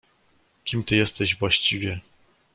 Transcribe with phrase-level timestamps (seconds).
[0.65, 1.99] "Kim ty jesteś właściwie?"